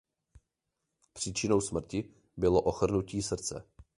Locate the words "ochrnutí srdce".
2.61-3.65